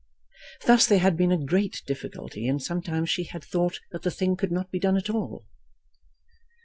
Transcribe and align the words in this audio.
Thus 0.65 0.87
there 0.87 0.97
had 0.97 1.15
been 1.15 1.31
a 1.31 1.37
great 1.37 1.83
difficulty, 1.85 2.47
and 2.47 2.59
sometimes 2.59 3.07
she 3.07 3.25
had 3.25 3.43
thought 3.43 3.79
that 3.91 4.01
the 4.01 4.09
thing 4.09 4.35
could 4.35 4.51
not 4.51 4.71
be 4.71 4.79
done 4.79 4.97
at 4.97 5.11
all. 5.11 5.45